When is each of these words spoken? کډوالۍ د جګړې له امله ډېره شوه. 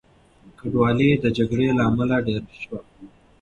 کډوالۍ 0.59 1.09
د 1.23 1.25
جګړې 1.37 1.67
له 1.77 1.83
امله 1.89 2.17
ډېره 2.25 2.53
شوه. 2.61 2.79